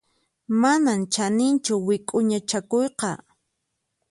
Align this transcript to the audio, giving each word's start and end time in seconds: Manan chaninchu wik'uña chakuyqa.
Manan 0.61 1.01
chaninchu 1.13 1.73
wik'uña 1.87 2.39
chakuyqa. 2.49 3.11